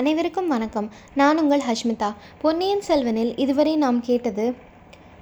அனைவருக்கும் 0.00 0.48
வணக்கம். 0.48 0.90
நான் 1.14 1.38
உங்கள் 1.38 1.60
ஹஷ்மிதா. 1.60 2.14
பொன்னியின் 2.40 2.80
செல்வனில் 2.88 3.32
இதுவரை 3.36 3.76
நாம் 3.76 4.00
கேட்டது 4.00 4.54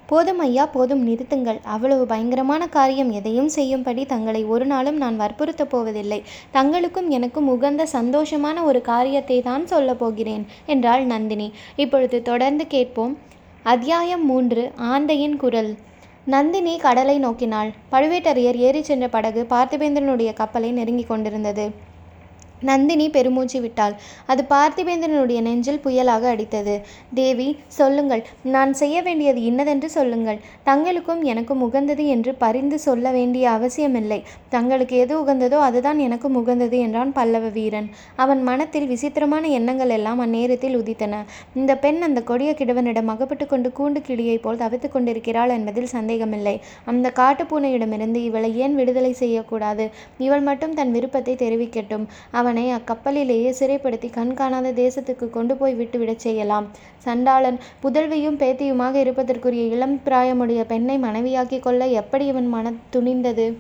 போதும் 0.06 0.38
ஐயா 0.38 0.66
போதும் 0.66 1.08
நிறுத்துங்கள். 1.08 1.60
அவ்வளவு 1.62 2.06
பயங்கரமான 2.06 2.69
காரியம் 2.69 3.11
எதையும் 3.11 3.49
செய்யும்படி 3.49 4.06
தங்களை 4.06 4.45
ஒரு 4.45 4.67
நாளும் 4.67 4.96
நான் 4.96 5.21
வற்புறுத்தப் 5.21 5.71
போவதில்லை. 5.71 6.22
தங்களுக்கும் 6.53 7.09
எனக்கும் 7.09 7.49
உகந்த 7.49 7.87
சந்தோஷமான 7.93 8.62
ஒரு 8.64 8.80
காரியத்தை 8.80 9.43
தான் 9.43 9.67
சொல்லப் 9.67 9.99
போகிறேன் 9.99 10.46
என்றாள் 10.67 11.04
நந்தினி. 11.04 11.53
இப்பொழுது 11.76 12.22
தொடர்ந்து 12.22 12.67
கேட்போம். 12.67 13.19
அத்தியாயம் 13.63 14.26
மூன்று 14.26 14.72
ஆந்தையின் 14.76 15.37
குரல். 15.37 15.76
நந்தினி 16.24 16.79
கடலை 16.79 17.20
நோக்கினாள். 17.20 17.73
பழுவேட்டரையர் 17.92 18.55
ஏறிச் 18.55 18.84
சென்ற 18.84 19.09
படகு 19.09 19.47
பார்த்திபேந்திரனுடைய 19.51 20.33
கப்பலை 20.33 20.73
நெருங்கிக் 20.73 21.09
கொண்டிருந்தது. 21.09 21.88
நந்தினி 22.61 23.11
பெருமூச்சு 23.11 23.61
விட்டாள். 23.61 23.95
அது 24.27 24.45
பார்த்திபேந்திரனுடைய 24.51 25.41
நெஞ்சில் 25.41 25.83
புயலாக 25.84 26.25
அடித்தது. 26.34 26.80
தேவி 27.15 27.59
சொல்லுங்கள். 27.66 28.23
நான் 28.43 28.73
செய்ய 28.75 29.03
வேண்டியது 29.03 29.43
இன்னதென்று 29.43 29.91
சொல்லுங்கள். 29.91 30.39
தங்களுக்கும் 30.65 31.23
எனக்கும் 31.23 31.63
உகந்தது 31.63 32.07
என்று 32.07 32.35
பரிந்து 32.35 32.79
சொல்ல 32.79 33.11
வேண்டிய 33.11 33.51
அவசியமில்லை. 33.51 34.25
தங்களுக்கு 34.49 34.97
எது 34.97 35.25
உகந்ததோ 35.25 35.59
அதுதான் 35.59 35.99
எனக்கும் 35.99 36.35
உகந்தது 36.35 36.79
என்றான் 36.79 37.13
பல்லவ 37.13 37.49
வீரன். 37.49 37.89
அவன் 38.16 38.43
மனத்தில் 38.43 38.87
விசித்திரமான 38.87 39.47
எண்ணங்கள் 39.49 39.88
எல்லாம் 39.88 40.21
அந்நேரத்தில் 40.21 40.77
உதித்தன. 40.77 41.23
இந்த 41.55 41.77
பெண் 41.77 42.01
அந்த 42.02 42.21
கொடிய 42.23 42.52
கிழவனிடம் 42.52 43.09
அகப்பட்டு 43.09 43.47
கொண்டு 43.47 43.73
கூண்டு 43.79 44.01
கிளியைப் 44.09 44.43
போல் 44.43 44.57
தவித்துக் 44.57 44.93
கொண்டிருக்கிறாள் 44.93 45.49
என்பதில் 45.49 45.87
சந்தேகமில்லை. 45.87 46.61
அந்த 46.85 47.13
காட்டுப்பூனையிடமிருந்து 47.21 48.16
இவளை 48.16 48.57
ஏன் 48.57 48.75
விடுதலை 48.75 49.13
செய்யக்கூடாது 49.13 49.91
இவள் 50.19 50.41
மட்டும் 50.41 50.75
தன் 50.75 50.93
விருப்பத்தை 50.93 51.35
தெரிவிக்கட்டும். 51.35 52.07
அவன் 52.30 52.48
அக்கப்பலிலேயே 52.57 53.51
சிறைப்படுத்தி 53.59 54.11
கண்காணாத 54.11 54.73
தேசத்துக்கு 54.73 55.30
கொண்டு 55.30 55.57
போய் 55.57 55.75
விட்டுவிடச் 55.75 56.19
செய்யலாம். 56.19 56.69
சண்டாளன் 56.98 57.59
புதல்வியும் 57.83 58.38
பேத்தியுமாக 58.38 58.95
இருப்பதற்குரிய 58.95 59.63
இளம் 59.63 60.01
பிராயமுடைய 60.07 60.65
பெண்ணை 60.65 60.99
மனைவியாக்கிக் 60.99 61.63
கொள்ள 61.63 61.87
எப்படி 61.87 62.26
இவன் 62.26 62.46
மன 62.46 62.73
துணிந்தது? 62.96 63.54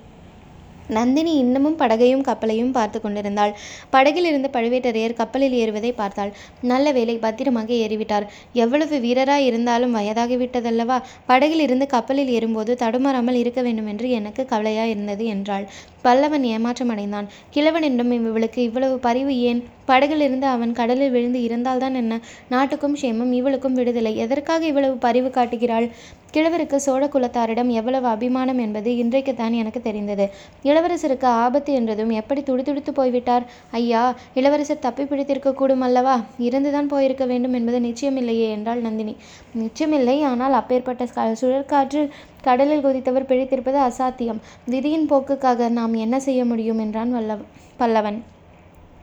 நந்தினி 0.88 1.34
இன்னமும் 1.34 1.76
படகையும் 1.78 2.22
கப்பலையும் 2.22 2.70
பார்த்து 2.70 3.00
கொண்டிருந்தாள். 3.00 3.52
படகில் 3.90 4.24
இருந்த 4.24 4.50
பழுவேட்டரையர் 4.52 5.12
கப்பலில் 5.12 5.52
ஏறுவதை 5.52 5.92
பார்த்தாள். 5.92 6.32
நல்ல 6.60 6.92
வேலை 6.92 7.18
பத்திரமாக 7.18 7.72
ஏறிவிட்டார். 7.74 8.26
எவ்வளவு 8.52 8.98
வீரராய் 8.98 9.44
இருந்தாலும் 9.44 9.96
வயதாகிவிட்டதல்லவா? 9.96 11.02
படகில் 11.26 11.60
இருந்து 11.60 11.86
கப்பலில் 11.86 12.28
ஏறும்போது 12.28 12.74
தடுமாறாமல் 12.74 13.34
இருக்க 13.34 13.62
வேண்டும் 13.62 13.86
என்று 13.86 14.10
எனக்கு 14.10 14.46
கவலையாய் 14.46 14.90
இருந்தது 14.90 15.26
என்றாள். 15.26 15.68
பல்லவன் 16.08 16.46
ஏமாற்றம் 16.54 16.92
அடைந்தான் 16.94 17.30
கிழவனிடம் 17.54 18.12
இவளுக்கு 18.18 18.60
இவ்வளவு 18.62 18.98
பரிவு 18.98 19.34
ஏன்? 19.50 19.60
படகிலிருந்து 19.86 20.46
அவன் 20.46 20.72
கடலில் 20.72 21.10
விழுந்து 21.10 21.40
இருந்தால்தான் 21.42 21.94
என்ன? 21.94 22.14
நாட்டுக்கும் 22.48 22.96
க்ஷேமம் 22.96 23.32
இவளுக்கும் 23.32 23.74
விடுதலை. 23.74 24.16
எதற்காக 24.16 24.62
இவ்வளவு 24.66 24.96
பரிவு 24.96 25.30
காட்டுகிறாள்? 25.30 25.86
கிழவருக்கு 26.34 26.76
சோழ 26.76 27.02
குலத்தாரிடம் 27.06 27.70
எவ்வளவு 27.70 28.06
அபிமானம் 28.06 28.58
என்பது 28.58 28.90
இன்றைக்குத்தான் 28.96 29.52
எனக்கு 29.52 29.80
தெரிந்தது. 29.80 30.24
இளவரசருக்கு 30.62 31.28
ஆபத்து 31.42 31.72
என்றதும் 31.72 32.12
எப்படி 32.20 32.40
துடிதுடித்து 32.42 32.92
போய்விட்டார்? 32.92 33.44
ஐயா 33.70 34.02
இளவரசர் 34.34 34.84
தப்பி 34.86 35.04
பிடித்திருக்க 35.04 35.52
கூடும் 35.52 35.80
அல்லவா? 35.80 36.16
இருந்துதான் 36.38 36.86
போயிருக்க 36.86 37.26
வேண்டும் 37.26 37.52
என்பது 37.52 37.80
நிச்சயமில்லையே 37.80 38.48
என்றாள் 38.56 38.80
நந்தினி. 38.80 39.14
நிச்சயமில்லை 39.58 40.16
ஆனால் 40.22 40.52
அப்பேற்பட்ட 40.52 41.06
சுழற்காற்று 41.40 42.02
கடலில் 42.48 42.84
குதித்தவர் 42.84 43.28
பிழைத்திருப்பது 43.30 43.78
அசாத்தியம். 43.88 44.40
விதியின் 44.66 45.06
போக்குக்காக 45.10 45.68
நாம் 45.68 45.94
என்ன 45.94 46.16
செய்ய 46.20 46.42
முடியும்? 46.44 46.78
என்றான் 46.78 47.12
வல்லவ 47.12 47.40
பல்லவன். 47.76 48.18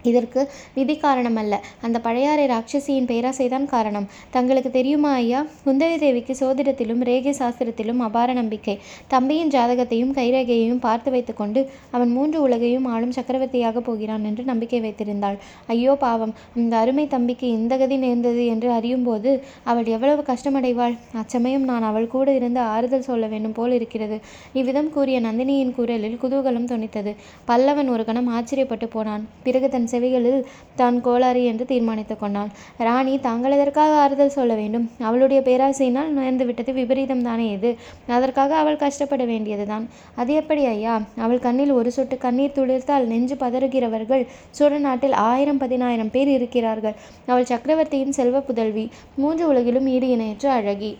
இதற்கு 0.05 0.41
விதி 0.75 0.95
காரணமல்ல. 0.97 1.53
அந்த 1.81 1.97
பழையாறை 1.99 2.45
ராட்சசியின் 2.47 3.09
பேராசைதான் 3.11 3.67
காரணம். 3.67 4.07
தங்களுக்கு 4.31 4.71
தெரியுமா 4.71 5.11
ஐயா? 5.15 5.39
குந்தவி 5.65 5.97
தேவிக்கு 5.97 6.35
சோதிடத்திலும் 6.39 7.03
ரேகை 7.09 7.33
சாஸ்திரத்திலும் 7.39 8.03
அபார 8.07 8.29
நம்பிக்கை. 8.33 8.75
தம்பியின் 9.07 9.51
ஜாதகத்தையும் 9.51 10.13
கைரேகையையும் 10.17 10.83
பார்த்து 10.85 11.09
வைத்துக்கொண்டு 11.11 11.61
அவன் 11.91 12.11
மூன்று 12.15 12.37
உலகையும் 12.45 12.87
ஆளும் 12.93 13.15
சக்கரவர்த்தியாக 13.17 13.81
போகிறான் 13.81 14.23
என்று 14.23 14.43
நம்பிக்கை 14.43 14.81
வைத்திருந்தாள். 14.81 15.37
ஐயோ 15.67 15.95
பாவம்! 15.97 16.33
இந்த 16.55 16.73
அருமை 16.77 17.05
தம்பிக்கு 17.07 17.47
இந்த 17.51 17.73
கதி 17.77 17.97
நேர்ந்தது 17.97 18.43
என்று 18.47 18.69
அறியும் 18.71 19.05
போது 19.05 19.31
அவள் 19.65 19.91
எவ்வளவு 19.95 20.21
கஷ்டமடைவாள்? 20.27 20.95
அச்சமயம் 21.21 21.65
நான் 21.65 21.87
அவள் 21.89 22.07
கூட 22.07 22.27
இருந்து 22.33 22.61
ஆறுதல் 22.71 23.07
சொல்ல 23.07 23.25
வேண்டும் 23.27 23.55
போல் 23.55 23.75
இருக்கிறது. 23.77 24.17
இவ்விதம் 24.53 24.91
கூறிய 24.91 25.17
நந்தினியின் 25.21 25.75
குரலில் 25.75 26.19
குதூகலம் 26.21 26.69
துணித்தது 26.71 27.11
பல்லவன் 27.47 27.91
ஒரு 27.93 28.05
கணம் 28.05 28.29
ஆச்சரியப்பட்டு 28.35 28.89
போனான். 28.89 29.23
பிறகு 29.45 29.67
தன் 29.69 29.89
செவிகளில் 29.95 30.45
தான் 30.75 31.01
கோளாறு 31.01 31.43
என்று 31.43 31.65
தீர்மானித்து 31.65 32.17
கொண்டாள். 32.17 32.49
ராணி 32.77 33.19
தாங்கள் 33.19 33.51
எதற்காக 33.51 33.95
ஆறுதல் 33.95 34.33
சொல்ல 34.37 34.53
வேண்டும்? 34.53 34.91
அவளுடைய 34.99 35.41
பேராசையினால் 35.45 36.11
நேர்ந்து 36.17 36.45
விட்டது 36.45 36.73
விபரீதம் 36.73 37.21
தானே 37.21 37.51
இது? 37.51 37.71
அதற்காக 38.07 38.55
அவள் 38.55 38.75
கஷ்டப்பட 38.75 39.25
வேண்டியதுதான். 39.25 39.87
அது 40.15 40.33
எப்படி 40.33 40.65
ஐயா? 40.65 41.01
அவள் 41.17 41.39
கண்ணில் 41.39 41.71
ஒரு 41.71 41.91
சொட்டு 41.91 42.17
கண்ணீர் 42.17 42.55
துளிர்த்தால் 42.55 43.05
நெஞ்சு 43.05 43.35
பதறுகிறவர்கள் 43.35 44.23
சோழ 44.51 44.77
நாட்டில் 44.77 45.13
ஆயிரம் 45.13 45.57
பதினாயிரம் 45.57 46.11
பேர் 46.11 46.27
இருக்கிறார்கள். 46.27 46.95
அவள் 47.25 47.45
சக்கரவர்த்தியின் 47.45 48.11
செல்வ 48.11 48.39
புதல்வி 48.39 48.89
மூன்று 49.15 49.47
உலகிலும் 49.47 49.87
ஈடு 49.87 50.07
இணையற்ற 50.07 50.51
அழகி. 50.51 50.97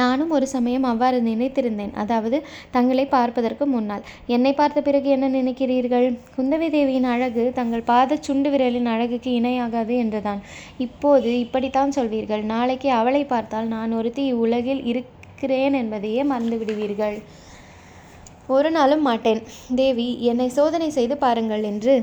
நானும் 0.00 0.32
ஒரு 0.36 0.46
சமயம் 0.54 0.86
அவ்வாறு 0.90 1.18
நினைத்திருந்தேன். 1.28 1.92
அதாவது 2.02 2.38
தங்களை 2.76 3.04
பார்ப்பதற்கு 3.14 3.66
முன்னால். 3.74 4.04
என்னை 4.36 4.52
பார்த்த 4.60 4.82
பிறகு 4.88 5.08
என்ன 5.16 5.26
நினைக்கிறீர்கள்? 5.38 6.06
குந்தவி 6.36 6.68
தேவியின் 6.76 7.08
அழகு 7.14 7.44
தங்கள் 7.58 7.88
பாத 7.92 8.18
சுண்டு 8.26 8.50
விரலின் 8.54 8.90
அழகுக்கு 8.94 9.32
இணையாகாது 9.40 9.96
என்றுதான். 10.04 10.42
இப்போது 10.86 11.30
இப்படித்தான் 11.44 11.96
சொல்வீர்கள். 11.98 12.44
நாளைக்கு 12.54 12.90
அவளை 13.00 13.24
பார்த்தால் 13.34 13.72
நான் 13.76 13.96
ஒருத்தி 14.00 14.24
இவ்வுலகில் 14.32 14.84
இருக்கிறேன் 14.92 15.76
என்பதையே 15.82 16.22
மறந்து 16.32 16.58
விடுவீர்கள். 16.60 17.16
ஒரு 18.54 18.70
நாளும் 18.76 19.04
மாட்டேன். 19.08 19.42
தேவி 19.80 20.08
என்னை 20.30 20.48
சோதனை 20.58 20.88
செய்து 20.96 21.16
பாருங்கள் 21.24 21.64
என்று 21.72 21.94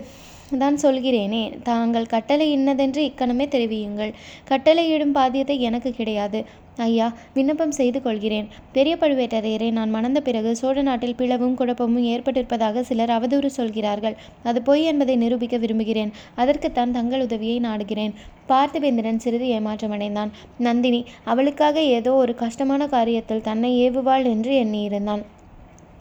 தான் 0.58 0.78
சொல்கிறேனே. 0.82 1.62
தாங்கள் 1.64 2.06
கட்டளை 2.06 2.52
இன்னதென்று 2.52 3.04
இக்கணமே 3.04 3.46
தெரிவியுங்கள். 3.48 4.14
கட்டளையிடும் 4.50 5.16
பாத்தியத்தை 5.16 5.60
எனக்கு 5.60 5.92
கிடையாது. 5.92 6.46
ஐயா 6.78 7.14
விண்ணப்பம் 7.34 7.72
செய்து 7.72 8.02
கொள்கிறேன். 8.02 8.48
பெரிய 8.72 8.98
பழுவேட்டரையரை 9.00 9.72
நான் 9.72 9.90
மணந்த 9.90 10.22
பிறகு 10.22 10.56
சோழ 10.56 10.82
நாட்டில் 10.82 11.16
பிளவும் 11.16 11.54
குழப்பமும் 11.54 12.04
ஏற்பட்டிருப்பதாக 12.04 12.82
சிலர் 12.82 13.10
அவதூறு 13.10 13.46
சொல்கிறார்கள். 13.46 14.16
அது 14.44 14.62
பொய் 14.62 14.84
என்பதை 14.84 15.16
நிரூபிக்க 15.16 15.58
விரும்புகிறேன். 15.58 16.12
அதற்குத்தான் 16.36 16.92
தங்கள் 16.92 17.22
உதவியை 17.22 17.60
நாடுகிறேன். 17.60 18.14
பார்த்திபேந்திரன் 18.48 19.18
சிறிது 19.18 19.46
ஏமாற்றமடைந்தான். 19.46 20.30
நந்தினி 20.58 21.06
அவளுக்காக 21.24 21.82
ஏதோ 21.82 22.14
ஒரு 22.14 22.36
கஷ்டமான 22.36 22.86
காரியத்தில் 22.86 23.42
தன்னை 23.42 23.90
ஏவுவாள் 23.90 24.26
என்று 24.26 24.64
எண்ணியிருந்தான். 24.64 25.24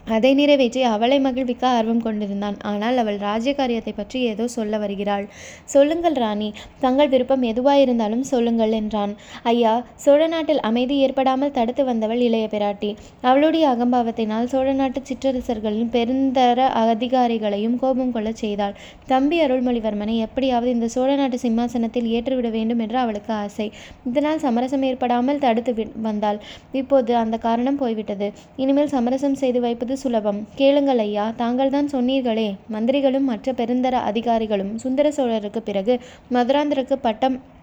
அதை 0.07 0.31
நிறைவேற்றி 0.39 0.81
அவளை 0.93 1.19
மகிழ்விக்க 1.25 1.65
ஆர்வம் 1.77 2.03
கொண்டிருந்தான். 2.05 2.57
ஆனால் 2.71 2.97
அவள் 3.03 3.19
ராஜ்ய 3.27 3.53
காரியத்தை 3.59 3.93
பற்றி 3.93 4.19
ஏதோ 4.31 4.45
சொல்ல 4.55 4.79
வருகிறாள். 4.83 5.27
சொல்லுங்கள் 5.75 6.17
ராணி 6.23 6.49
தங்கள் 6.85 7.11
விருப்பம் 7.13 7.45
எதுவாயிருந்தாலும் 7.51 8.25
சொல்லுங்கள் 8.31 8.75
என்றான். 8.79 9.13
ஐயா 9.53 9.75
சோழ 10.05 10.21
நாட்டில் 10.35 10.63
அமைதி 10.69 10.97
ஏற்படாமல் 11.07 11.55
தடுத்து 11.59 11.85
வந்தவள் 11.91 12.23
இளைய 12.29 12.47
பிராட்டி. 12.55 12.91
அவளுடைய 13.31 13.67
அகம்பாவத்தினால் 13.75 14.51
சோழ 14.53 14.69
நாட்டு 14.81 15.03
சிற்றரசர்களின் 15.11 15.93
பெருந்தர 15.97 16.69
அதிகாரிகளையும் 16.83 17.77
கோபம் 17.83 18.13
கொள்ளச் 18.17 18.43
செய்தாள். 18.43 18.75
தம்பி 19.13 19.39
அருள்மொழிவர்மனை 19.47 20.17
எப்படியாவது 20.27 20.73
இந்த 20.77 20.89
சோழ 20.97 21.11
நாட்டு 21.21 21.39
சிம்மாசனத்தில் 21.45 22.11
ஏற்றுவிட 22.17 22.51
வேண்டும் 22.57 22.83
என்று 22.87 22.99
அவளுக்கு 23.05 23.33
ஆசை. 23.43 23.69
இதனால் 24.11 24.43
சமரசம் 24.47 24.87
ஏற்படாமல் 24.91 25.43
தடுத்து 25.47 25.73
வந்தாள். 26.09 26.41
இப்போது 26.81 27.13
அந்த 27.23 27.37
காரணம் 27.47 27.81
போய்விட்டது. 27.85 28.29
இனிமேல் 28.65 28.93
சமரசம் 28.97 29.39
செய்து 29.43 29.61
வைப்பது 29.67 29.90
சுலபம். 29.97 30.49
கேளுங்கள் 30.55 30.99
ஐயா 30.99 31.33
தாங்கள் 31.37 31.71
தான் 31.71 31.89
சொன்னீர்களே. 31.93 32.57
மந்திரிகளும் 32.73 33.25
மற்ற 33.25 33.53
பெருந்தர 33.53 33.93
அதிகாரிகளும் 33.93 34.79
சுந்தர 34.79 35.09
சோழருக்கு 35.09 35.59
பிறகு 35.59 36.01
மதுராந்தருக்கு 36.33 36.93
பட்டம் 36.93 37.59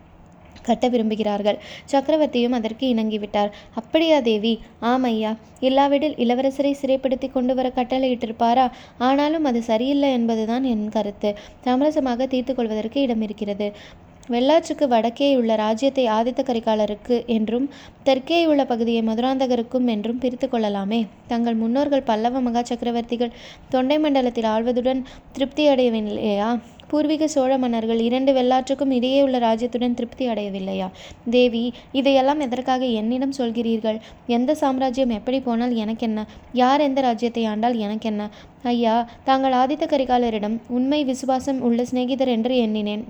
கட்ட 0.63 0.89
விரும்புகிறார்கள். 0.89 1.57
சக்கரவர்த்தியும் 1.91 2.49
அதற்கு 2.49 2.93
இணங்கிவிட்டார். 2.93 3.51
அப்படியா 3.75 4.19
தேவி? 4.19 4.59
ஆம் 4.79 5.03
ஐயா. 5.03 5.35
இல்லாவிடில் 5.59 6.15
இளவரசரை 6.15 6.73
சிறைப்படுத்தி 6.81 7.31
கொண்டு 7.31 7.55
வர 7.55 7.71
கட்டளையிட்டிருப்பாரா? 7.75 8.71
ஆனாலும் 8.97 9.43
அது 9.43 9.63
சரியில்லை 9.63 10.11
என்பதுதான் 10.11 10.63
என் 10.63 10.89
கருத்து. 10.89 11.35
சமரசமாக 11.65 12.27
தீர்த்து 12.27 12.55
கொள்வதற்கு 12.55 13.01
இடம் 13.01 13.21
இருக்கிறது 13.21 13.73
வெள்ளாற்றுக்கு 14.33 14.85
வடக்கேயுள்ள 14.93 15.51
ராஜ்யத்தை 15.55 16.05
ஆதித்த 16.07 16.41
கரிகாலருக்கு 16.47 17.25
என்றும் 17.25 17.67
தெற்கேயுள்ள 18.07 18.61
பகுதியை 18.65 19.01
மதுராந்தகருக்கும் 19.01 19.85
என்றும் 19.85 20.17
பிரித்து 20.17 20.49
கொள்ளலாமே. 20.49 20.99
தங்கள் 21.27 21.55
முன்னோர்கள் 21.55 22.07
பல்லவ 22.09 22.41
மகா 22.41 22.61
சக்கரவர்த்திகள் 22.61 23.35
தொண்டை 23.69 23.99
மண்டலத்தில் 23.99 24.49
ஆழ்வதுடன் 24.53 25.01
திருப்தி 25.31 25.65
அடையவில்லையா? 25.69 26.49
பூர்வீக 26.91 27.27
சோழ 27.27 27.57
மன்னர்கள் 27.57 27.99
இரண்டு 27.99 28.31
வெள்ளாற்றுக்கும் 28.33 28.93
இடையே 28.97 29.21
உள்ள 29.23 29.37
ராஜ்யத்துடன் 29.39 29.93
திருப்தி 29.93 30.25
அடையவில்லையா? 30.27 30.87
தேவி 31.29 31.63
இதையெல்லாம் 31.91 32.39
எதற்காக 32.39 32.85
என்னிடம் 32.85 33.37
சொல்கிறீர்கள்? 33.37 33.99
எந்த 34.27 34.55
சாம்ராஜ்யம் 34.55 35.15
எப்படி 35.17 35.39
போனால் 35.39 35.75
எனக்கென்ன? 35.75 36.25
யார் 36.53 36.81
எந்த 36.81 37.01
ராஜ்யத்தை 37.01 37.45
ஆண்டால் 37.47 37.77
எனக்கென்ன? 37.77 38.29
ஐயா 38.63 38.97
தாங்கள் 39.23 39.57
ஆதித்த 39.61 39.87
கரிகாலரிடம் 39.93 40.57
உண்மை 40.67 41.01
விசுவாசம் 41.03 41.61
உள்ள 41.61 41.83
சிநேகிதர் 41.83 42.27
என்று 42.27 42.55
எண்ணினேன். 42.57 43.05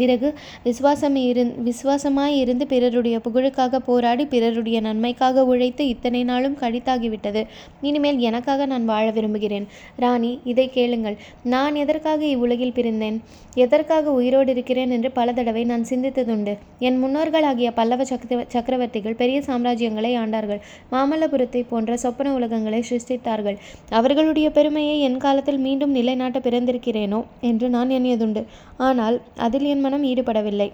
பிறகு 0.00 0.28
விசுவாசம் 0.66 1.16
இருந் 1.28 1.52
விசுவாசமாய் 1.68 2.38
இருந்து 2.42 2.66
பிறருடைய 2.72 3.16
புகழுக்காக 3.26 3.80
போராடி 3.88 4.24
பிறருடைய 4.34 4.80
நன்மைக்காக 4.80 5.44
உழைத்து 5.52 5.82
இத்தனை 5.94 6.22
நாளும் 6.30 6.56
கழித்தாகிவிட்டது. 6.62 7.42
இனிமேல் 7.88 8.20
எனக்காக 8.28 8.66
நான் 8.72 8.84
வாழ 8.84 9.06
விரும்புகிறேன். 9.10 9.66
ராணி 10.04 10.32
இதை 10.52 10.66
கேளுங்கள். 10.78 11.16
நான் 11.54 11.74
எதற்காக 11.74 12.20
இவ்வுலகில் 12.34 12.76
பிறந்தேன்? 12.78 13.18
எதற்காக 13.64 14.12
உயிரோடு 14.18 14.50
இருக்கிறேன் 14.54 14.92
என்று 14.96 15.08
பல 15.18 15.32
தடவை 15.32 15.64
நான் 15.72 15.84
சிந்தித்ததுண்டு. 15.90 16.52
என் 16.86 16.98
முன்னோர்கள் 16.98 17.46
ஆகிய 17.50 17.70
பல்லவ 17.78 18.04
சக்கர 18.10 18.40
சக்கரவர்த்திகள் 18.54 19.18
பெரிய 19.22 19.38
சாம்ராஜ்யங்களை 19.48 20.12
ஆண்டார்கள். 20.22 20.60
மாமல்லபுரத்தை 20.92 21.62
போன்ற 21.72 21.96
சொப்பன 21.96 22.32
உலகங்களை 22.38 22.80
சிருஷ்டித்தார்கள். 22.90 23.58
அவர்களுடைய 24.00 24.48
பெருமையை 24.50 24.96
என் 25.08 25.18
காலத்தில் 25.26 25.60
மீண்டும் 25.66 25.94
நிலைநாட்ட 25.98 26.40
பிறந்திருக்கிறேனோ 26.48 27.20
என்று 27.50 27.68
நான் 27.68 27.92
எண்ணியதுண்டு. 27.98 28.44
ஆனால் 28.88 29.16
அதில் 29.46 29.66
என் 29.72 29.81
மனம் 29.86 30.08
ஈடுபடவில்லை. 30.12 30.70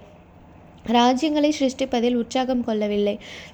ராஜ்யங்களை 0.95 1.49
சிருஷ்டிப்பதில் 1.57 2.15
உற்சாகம் 2.19 2.63
கொள்ளவில்லை. 2.67 3.13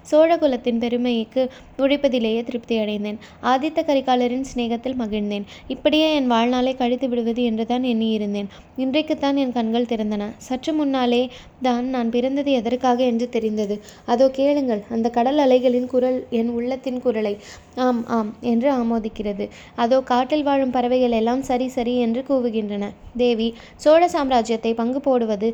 சோழ 0.09 0.31
குலத்தின் 0.41 0.79
பெருமைக்கு 0.83 1.41
உழைப்பதிலேயே 1.77 2.41
திருப்தி 2.43 2.75
அடைந்தேன். 2.77 3.17
ஆதித்த 3.51 3.79
கரிகாலரின் 3.87 4.45
சிநேகத்தில் 4.51 4.99
மகிழ்ந்தேன். 5.01 5.45
இப்படியே 5.67 6.07
என் 6.15 6.29
வாழ்நாளை 6.33 6.73
கழித்து 6.81 7.09
விடுவது 7.09 7.43
என்றுதான் 7.49 7.85
எண்ணியிருந்தேன். 7.91 8.49
இன்றைக்குத்தான் 8.83 9.39
என் 9.43 9.55
கண்கள் 9.57 9.89
திறந்தன. 9.91 10.29
சற்று 10.47 10.73
முன்னாலே 10.73 11.21
தான் 11.61 11.87
நான் 11.95 12.13
பிறந்தது 12.15 12.53
எதற்காக 12.61 13.03
என்று 13.11 13.27
தெரிந்தது. 13.29 13.77
அதோ 14.05 14.27
கேளுங்கள் 14.39 14.83
அந்த 14.97 15.09
கடல் 15.17 15.41
அலைகளின் 15.45 15.91
குரல் 15.95 16.19
என் 16.41 16.53
உள்ளத்தின் 16.59 17.01
குரலை. 17.07 17.35
ஆம் 17.83 18.01
ஆம் 18.17 18.29
என்று 18.51 18.67
ஆமோதிக்கிறது. 18.73 19.45
அதோ 19.75 19.97
காட்டில் 20.11 20.43
வாழும் 20.43 20.73
பறவைகள் 20.75 21.15
எல்லாம் 21.17 21.41
சரி 21.41 21.67
சரி 21.67 21.93
என்று 21.97 22.21
கூவுகின்றன. 22.29 22.85
தேவி 23.17 23.47
சோழ 23.83 24.01
சாம்ராஜ்யத்தை 24.13 24.71
பங்கு 24.79 24.99
போடுவது 24.99 25.47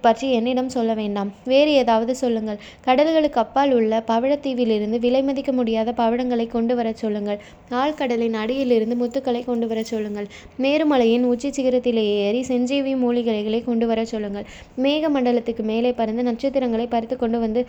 பற்றி 0.00 0.26
என்னிடம் 0.30 0.72
சொல்ல 0.76 0.92
வேண்டாம். 0.94 1.30
வேறு 1.52 1.70
ஏதாவது 1.82 2.12
சொல்லுங்கள். 2.22 2.58
கடல்களுக்கு 2.86 3.40
அப்பால் 3.44 3.72
உள்ள 3.78 4.02
பவழத்தீவிலிருந்து 4.10 4.98
விலை 5.04 5.22
மதிக்க 5.22 5.52
முடியாத 5.52 5.94
பவழங்களை 6.00 6.46
கொண்டு 6.56 6.74
வரச் 6.80 7.02
சொல்லுங்கள். 7.02 7.40
ஆழ்கடலின் 7.82 8.38
அடியிலிருந்து 8.42 8.96
முத்துக்களை 9.02 9.42
கொண்டு 9.44 9.68
வரச் 9.72 9.92
சொல்லுங்கள். 9.92 10.28
மேருமலையின் 10.64 11.28
உச்சி 11.32 11.50
சிகரத்திலே 11.58 12.04
ஏறி 12.26 12.42
செஞ்சீவி 12.52 12.94
மூலிகைகளை 13.04 13.62
கொண்டு 13.64 13.86
வரச் 13.92 14.12
சொல்லுங்கள். 14.14 14.48
மேக 14.86 15.10
மண்டலத்துக்கு 15.16 15.64
மேலே 15.72 15.92
பறந்து 15.92 16.24
நட்சத்திரங்களை 16.30 16.88
பறித்து 16.96 17.16
கொண்டு 17.16 17.40
வந்து 17.46 17.62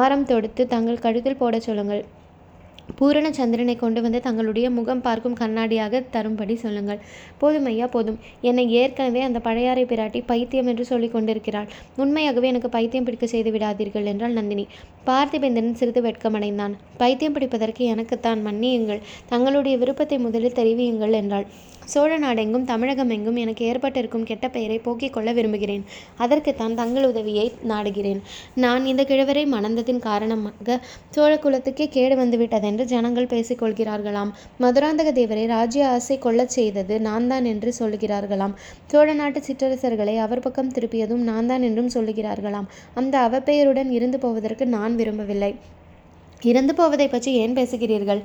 ஆரம் 0.00 0.28
தொடுத்து 0.32 0.64
தங்கள் 0.66 1.02
கழுத்தில் 1.06 1.40
போடச் 1.42 1.66
சொல்லுங்கள். 1.68 2.04
பூரண 2.96 3.32
சந்திரனை 3.32 3.76
கொண்டு 3.76 4.02
வந்து 4.02 4.20
தங்களுடைய 4.20 4.70
முகம் 4.70 5.00
பார்க்கும் 5.00 5.32
கண்ணாடியாக 5.32 6.02
தரும்படி 6.10 6.56
சொல்லுங்கள். 6.56 7.00
போதும் 7.38 7.64
ஐயா 7.64 7.86
போதும். 7.86 8.18
என்னை 8.40 8.72
ஏற்கனவே 8.72 9.20
அந்த 9.20 9.38
பழையாறை 9.38 9.84
பிராட்டி 9.84 10.22
பைத்தியம் 10.26 10.66
என்று 10.66 10.84
சொல்லிக் 10.84 11.12
கொண்டிருக்கிறாள். 11.12 11.68
உண்மையாகவே 11.96 12.48
எனக்கு 12.48 12.68
பைத்தியம் 12.68 13.04
பிடிக்க 13.04 13.26
செய்து 13.26 13.50
விடாதீர்கள் 13.50 14.04
என்றாள் 14.04 14.32
நந்தினி. 14.32 14.66
பார்த்திபேந்திரன் 15.06 15.72
சிறிது 15.72 16.02
வெட்கமடைந்தான். 16.02 16.74
பைத்தியம் 16.96 17.36
பிடிப்பதற்கு 17.36 17.84
எனக்குத்தான் 17.84 18.46
மன்னியுங்கள். 18.46 19.04
தங்களுடைய 19.28 19.76
விருப்பத்தை 19.78 20.18
முதலில் 20.18 20.58
தெரிவியுங்கள் 20.60 21.12
என்றாள். 21.12 21.46
சோழ 21.86 22.18
நாடெங்கும் 22.18 22.64
தமிழகம் 22.64 23.10
எங்கும் 23.10 23.36
எனக்கு 23.36 23.64
ஏற்பட்டிருக்கும் 23.64 24.24
கெட்ட 24.24 24.48
பெயரை 24.48 24.78
போக்கிக் 24.78 25.12
கொள்ள 25.12 25.32
விரும்புகிறேன். 25.32 25.84
அதற்குத்தான் 26.18 26.74
தங்கள் 26.74 27.04
உதவியை 27.04 27.52
நாடுகிறேன். 27.68 28.20
நான் 28.54 28.84
இந்த 28.86 29.02
கிழவரை 29.02 29.44
மணந்ததின் 29.46 29.98
காரணமாக 29.98 30.78
சோழ 31.10 31.32
குலத்துக்கே 31.36 31.88
கேடு 31.88 32.16
என்று 32.74 32.86
ஜனங்கள் 32.92 33.32
பேசிக் 33.34 33.62
கொள்கிறார்களாம் 33.62 34.30
மதுராந்தக 34.62 35.08
தேவரை 35.20 35.44
ராஜ்ய 35.46 35.88
ஆசை 35.88 36.16
கொள்ளச் 36.18 36.54
செய்தது 36.56 36.94
நான் 37.00 37.28
தான் 37.28 37.46
என்று 37.52 37.70
சொல்லுகிறார்களாம். 37.78 38.54
சோழ 38.86 39.08
நாட்டு 39.12 39.40
சிற்றரசர்களை 39.48 40.14
அவர் 40.18 40.44
பக்கம் 40.46 40.72
திருப்பியதும் 40.72 41.24
நான் 41.30 41.48
தான் 41.50 41.64
என்றும் 41.68 41.90
சொல்லுகிறார்களாம். 41.94 42.68
அந்த 42.94 43.14
அவப்பெயருடன் 43.28 43.90
இருந்து 43.90 44.18
போவதற்கு 44.18 44.66
நான் 44.76 44.94
விரும்பவில்லை. 44.94 45.52
இறந்து 46.42 46.72
போவதை 46.74 47.08
பற்றி 47.08 47.30
ஏன் 47.42 47.56
பேசுகிறீர்கள்? 47.56 48.20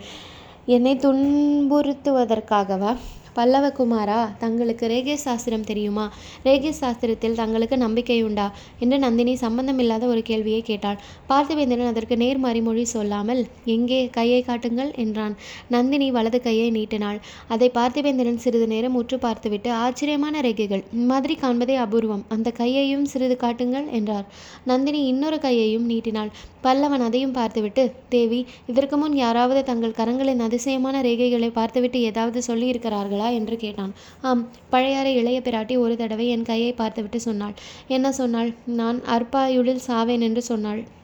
என்னை 0.76 0.94
துன்புறுத்துவதற்காகவா? 0.96 2.92
பல்லவகுமாரா 3.40 4.18
தங்களுக்கு 4.40 4.86
ரேகே 4.88 5.14
சாஸ்திரம் 5.16 5.64
தெரியுமா? 5.64 6.06
ரேகே 6.44 6.72
சாஸ்திரத்தில் 6.80 7.38
தங்களுக்கு 7.42 7.76
நம்பிக்கை 7.78 8.18
உண்டா? 8.24 8.48
என்று 8.80 8.98
நந்தினி 9.00 9.34
சம்பந்தமில்லாத 9.36 10.08
ஒரு 10.08 10.22
கேள்வியை 10.22 10.62
கேட்டாள். 10.62 10.98
பார்த்திவேந்திரன் 11.30 11.92
அதற்கு 11.92 12.16
நேர் 12.18 12.40
மறிமொழி 12.46 12.84
சொல்லாமல் 12.96 13.42
எங்கே 13.76 14.02
கையை 14.18 14.42
காட்டுங்கள் 14.42 14.92
என்றான். 14.96 15.36
நந்தினி 15.70 16.12
வலது 16.12 16.42
கையை 16.42 16.68
நீட்டினாள். 16.72 17.20
அதை 17.48 17.70
பார்த்திவேந்திரன் 17.70 18.42
சிறிது 18.46 18.68
நேரம் 18.68 18.98
உற்று 19.02 19.20
பார்த்துவிட்டு 19.20 19.72
ஆச்சரியமான 19.84 20.42
ரேகைகள். 20.42 20.84
மாதிரி 21.12 21.38
காண்பதே 21.44 21.78
அபூர்வம். 21.86 22.26
அந்த 22.30 22.52
கையையும் 22.52 23.06
சிறிது 23.06 23.38
காட்டுங்கள் 23.38 23.88
என்றார். 23.92 24.28
நந்தினி 24.66 25.02
இன்னொரு 25.06 25.40
கையையும் 25.40 25.88
நீட்டினாள். 25.94 26.34
பல்லவன் 26.64 27.06
அதையும் 27.08 27.36
பார்த்துவிட்டு 27.40 27.84
தேவி 28.10 28.40
இதற்கு 28.68 28.96
முன் 28.98 29.16
யாராவது 29.16 29.64
தங்கள் 29.64 29.98
கரங்களின் 30.00 30.46
அதிசயமான 30.48 31.02
ரேகைகளை 31.02 31.52
பார்த்துவிட்டு 31.60 32.02
ஏதாவது 32.02 32.40
சொல்லியிருக்கிறார்களா? 32.48 33.29
என்று 33.34 33.56
கேட்டான். 33.58 33.94
ஆம் 34.22 34.48
பழையாறை 34.70 35.16
இளைய 35.16 35.42
பிராட்டி 35.44 35.78
ஒரு 35.78 35.96
தடவை 35.96 36.28
என் 36.28 36.44
கையை 36.44 36.74
பார்த்துவிட்டு 36.74 37.20
சொன்னாள். 37.20 37.54
என்ன 37.88 38.12
சொன்னாள்? 38.12 38.54
நான் 38.66 39.02
அற்பாயுளில் 39.02 39.86
சாவேன் 39.88 40.20
என்று 40.20 40.42
சொன்னாள். 40.42 40.98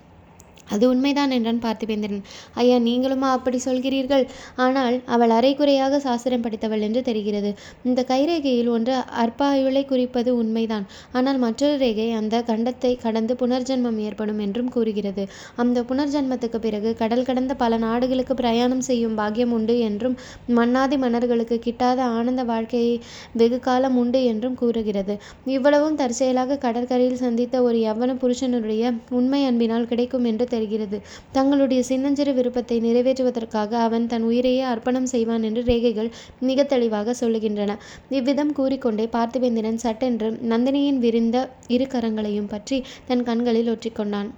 அது 0.74 0.84
உண்மைதான் 0.92 1.34
என்றான் 1.36 1.62
பார்த்திபேந்திரன். 1.66 2.22
ஐயா 2.56 2.78
நீங்களுமா 2.88 3.30
அப்படி 3.38 3.58
சொல்கிறீர்கள். 3.66 4.26
ஆனால் 4.66 4.96
அவள் 5.16 5.34
அரைக்குறையாக 5.38 6.00
சாஸ்திரம் 6.06 6.44
படித்தவள் 6.46 6.86
என்று 6.88 7.02
தெரிகிறது. 7.02 7.52
இந்த 7.84 8.00
கைரேகையில் 8.12 8.72
ஒன்று 8.76 8.94
அற்பாயுளை 9.24 9.84
குறிப்பது 9.86 10.32
உண்மைதான். 10.42 10.86
ஆனால் 11.18 11.40
மற்றொரு 11.46 11.78
ரேகை 11.78 12.08
அந்த 12.20 12.44
கண்டத்தை 12.50 12.92
கடந்து 13.06 13.36
புனர்ஜென்மம் 13.42 14.00
ஏற்படும் 14.08 14.42
என்றும் 14.46 14.72
கூறுகிறது. 14.76 15.26
அந்த 15.56 15.84
புனர்ஜென்மத்துக்கு 15.90 16.60
பிறகு 16.66 16.92
கடல் 17.02 17.28
கடந்த 17.30 17.54
பல 17.56 17.74
நாடுகளுக்கு 17.86 18.36
பிரயாணம் 18.42 18.84
செய்யும் 18.90 19.18
பாக்கியம் 19.20 19.54
உண்டு 19.58 19.78
என்றும் 19.90 20.18
மன்னாதி 20.58 20.98
மன்னர்களுக்கு 20.98 21.60
கிட்டாத 21.60 22.00
ஆனந்த 22.18 22.42
வாழ்க்கையை 22.44 22.94
வெகு 23.42 23.60
காலம் 23.60 23.98
உண்டு 24.02 24.20
என்றும் 24.32 24.58
கூறுகிறது. 24.62 25.14
இவ்வளவும் 25.56 26.00
தற்செயலாக 26.02 26.60
கடற்கரையில் 26.66 27.22
சந்தித்த 27.24 27.62
ஒரு 27.68 27.78
யவ்வன 27.86 28.18
புருஷனுடைய 28.24 28.84
உண்மை 29.20 29.42
அன்பினால் 29.50 29.90
கிடைக்கும் 29.92 30.28
என்று 30.32 30.46
தருகிறது. 30.56 31.00
தங்களுடைய 31.32 31.82
சின்னஞ்சிறு 31.92 32.34
விருப்பத்தை 32.40 32.80
நிறைவேற்றுவதற்காக 32.82 33.72
அவன் 33.88 34.08
தன் 34.08 34.28
உயிரையே 34.30 34.64
அர்ப்பணம் 34.74 35.12
செய்வான் 35.14 35.46
என்று 35.50 35.64
ரேகைகள் 35.64 36.10
மிக 36.50 36.64
தெளிவாக 36.74 37.16
சொல்லுகின்றன. 37.22 37.72
இவ்விதம் 38.10 38.54
கூறிக்கொண்டே 38.54 39.08
பார்த்திபேந்திரன் 39.16 39.84
சட்டென்று 39.86 40.30
நந்தினியின் 40.52 41.00
விரிந்த 41.06 41.38
இரு 41.68 41.88
கரங்களையும் 41.94 42.52
பற்றி 42.56 42.80
தன் 43.08 43.24
கண்களில் 43.24 43.72
ஒற்றிக்கொண்டான். 43.74 44.30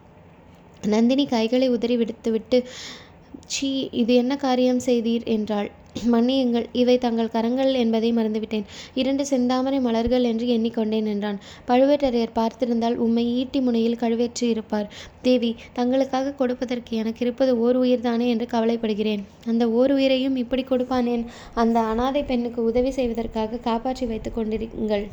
நந்தினி 0.88 1.26
கைகளை 1.28 1.68
உதறி 1.70 1.96
விடுத்துவிட்டு 1.98 2.58
சீ 3.54 3.70
இது 4.02 4.14
என்ன 4.16 4.34
காரியம் 4.36 4.82
செய்தீர்? 4.86 5.26
என்றாள். 5.36 5.70
மன்னியுங்கள் 6.14 6.66
இவை 6.82 6.96
தங்கள் 6.98 7.32
கரங்கள் 7.36 7.72
என்பதை 7.82 8.10
மறந்துவிட்டேன். 8.14 8.66
இரண்டு 8.94 9.24
செந்தாமரை 9.30 9.80
மலர்கள் 9.88 10.28
என்று 10.32 10.48
எண்ணிக்கொண்டேன் 10.56 11.08
என்றான் 11.14 11.40
பழுவேட்டரையர் 11.70 12.36
பார்த்திருந்தால் 12.40 12.98
உம்மை 13.06 13.26
ஈட்டி 13.40 13.62
முனையில் 13.62 14.00
கழுவேற்றி 14.02 14.48
இருப்பார். 14.56 14.90
தேவி 15.22 15.52
தங்களுக்காக 15.80 16.36
கொடுப்பதற்கு 16.42 16.98
எனக்கு 16.98 17.24
இருப்பது 17.26 17.54
ஓர் 17.60 17.80
உயிர்தானே 17.84 18.28
என்று 18.28 18.48
கவலைப்படுகிறேன். 18.56 19.24
அந்த 19.46 19.64
ஓர் 19.70 19.92
உயிரையும் 19.92 20.36
இப்படி 20.36 20.66
கொடுப்பானேன்? 20.70 21.26
அந்த 21.54 21.80
அனாதை 21.94 22.24
பெண்ணுக்கு 22.24 22.62
உதவி 22.64 22.92
செய்வதற்காக 22.92 23.62
காப்பாற்றி 23.70 24.06
வைத்துக் 24.06 24.38
கொண்டிருங்கள். 24.38 25.08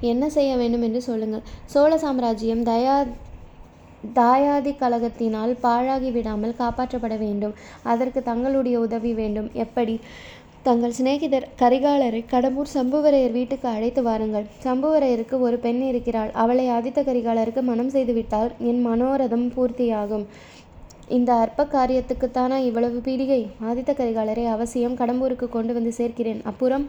என்ன 0.00 0.24
செய்ய 0.28 0.56
வேண்டும் 0.56 0.82
என்று 0.82 1.00
சொல்லுங்கள். 1.02 1.44
சோழ 1.66 1.92
சாம்ராஜ்யம் 1.98 2.64
தயா 2.64 2.96
தாயாதி 4.14 4.72
கழகத்தினால் 4.80 5.56
பாழாகி 5.62 6.12
விடாமல் 6.12 6.54
காப்பாற்றப்பட 6.58 7.18
வேண்டும். 7.18 7.54
அதற்கு 7.82 8.22
தங்களுடைய 8.22 8.80
உதவி 8.80 9.12
வேண்டும். 9.12 9.50
எப்படி? 9.52 10.00
தங்கள் 10.62 10.90
சிநேகிதர் 10.90 11.48
கரிகாலரை 11.58 12.24
கடம்பூர் 12.30 12.74
சம்புவரையர் 12.74 13.32
வீட்டுக்கு 13.32 13.68
அழைத்து 13.68 14.02
வாருங்கள். 14.02 14.46
சம்புவரையருக்கு 14.64 15.40
ஒரு 15.40 15.58
பெண் 15.58 15.82
இருக்கிறாள். 15.82 16.30
அவளை 16.32 16.68
ஆதித்த 16.68 17.00
கரிகாலருக்கு 17.02 17.62
மனம் 17.62 17.90
செய்துவிட்டால் 17.90 18.50
என் 18.58 18.86
மனோரதம் 18.86 19.52
பூர்த்தியாகும். 19.56 20.24
இந்த 21.08 21.32
அற்ப 21.32 21.64
காரியத்துக்குத்தானா 21.64 22.56
இவ்வளவு 22.56 23.02
பீடிகை? 23.04 23.46
ஆதித்த 23.64 23.92
கரிகாலரை 23.92 24.46
அவசியம் 24.46 24.96
கடம்பூருக்கு 24.96 25.48
கொண்டு 25.48 25.74
வந்து 25.74 25.92
சேர்க்கிறேன். 25.96 26.44
அப்புறம்? 26.44 26.88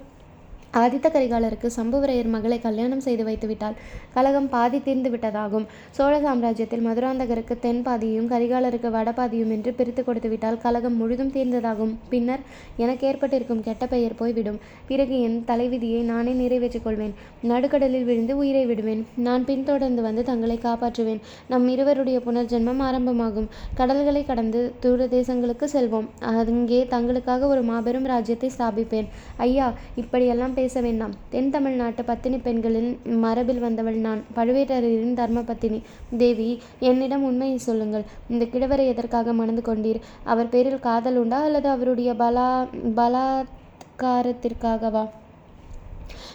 ஆதித்த 0.81 1.07
கரிகாலருக்கு 1.15 1.67
சம்புவரையர் 1.75 2.29
மகளை 2.36 2.59
கல்யாணம் 2.59 3.03
செய்து 3.05 3.24
வைத்துவிட்டால் 3.27 3.77
கலகம் 4.15 4.50
பாதி 4.50 4.79
தீர்ந்து 4.88 5.09
விட்டதாகும். 5.13 5.65
சோழ 5.97 6.13
சாம்ராஜ்யத்தில் 6.25 6.83
மதுராந்தகருக்கு 6.88 7.55
தென் 7.59 7.81
பாதியும் 7.86 8.27
கரிகாலருக்கு 8.33 8.89
வடபாதியும் 8.95 9.51
என்று 9.55 9.74
பிரித்து 9.74 10.03
கொடுத்து 10.03 10.29
விட்டால் 10.29 10.59
கலகம் 10.65 10.97
முழுதும் 11.01 11.31
தீர்ந்ததாகும். 11.36 11.93
பின்னர் 12.09 12.43
எனக்கு 12.83 13.07
ஏற்பட்டிருக்கும் 13.07 13.63
கெட்ட 13.67 13.88
பெயர் 13.93 14.17
போய்விடும் 14.21 14.59
பிறகு 14.89 15.15
என் 15.27 15.38
தலைவிதியை 15.45 16.01
நானே 16.01 16.33
நிறைவேற்றிக் 16.41 16.86
கொள்வேன். 16.88 17.13
நடுக்கடலில் 17.51 18.07
விழுந்து 18.09 18.38
உயிரை 18.38 18.65
விடுவேன். 18.65 19.05
நான் 19.27 19.45
பின்தொடர்ந்து 19.45 20.01
வந்து 20.01 20.24
தங்களை 20.24 20.59
காப்பாற்றுவேன். 20.67 21.21
நம் 21.53 21.67
இருவருடைய 21.67 22.19
புனர்ஜென்மம் 22.27 22.83
ஆரம்பமாகும். 22.89 23.50
கடல்களை 23.81 24.25
கடந்து 24.25 24.62
தூர 24.79 25.07
தேசங்களுக்கு 25.15 25.67
செல்வோம். 25.75 26.07
அங்கே 26.21 26.81
தங்களுக்காக 26.95 27.47
ஒரு 27.47 27.63
மாபெரும் 27.63 28.07
ராஜ்யத்தை 28.13 28.51
ஸ்தாபிப்பேன். 28.57 29.09
ஐயா 29.38 29.74
இப்படியெல்லாம் 30.03 30.55
பேச 30.57 30.81
வேண்டாம். 30.81 31.13
தென் 31.29 31.49
தமிழ்நாட்டு 31.49 32.03
பத்தினி 32.03 32.37
பெண்களின் 32.37 32.99
மரபில் 33.23 33.59
வந்தவள் 33.59 33.97
நான். 34.05 34.23
பழுவேட்டரையரின் 34.35 35.13
தர்ம 35.13 35.41
பத்தினி. 35.41 35.81
தேவி 36.17 36.61
என்னிடம் 36.79 37.23
உண்மையை 37.23 37.57
சொல்லுங்கள். 37.57 38.05
இந்த 38.29 38.45
கிழவரை 38.45 38.87
எதற்காக 38.87 39.33
மணந்து 39.33 39.61
கொண்டீர்? 39.65 40.01
அவர் 40.23 40.49
பேரில் 40.49 40.79
காதல் 40.79 41.17
உண்டா 41.17 41.43
அல்லது 41.43 41.69
அவருடைய 41.69 42.13
பலா 42.13 42.67
பலாத்காரத்திற்காகவா? 42.95 45.09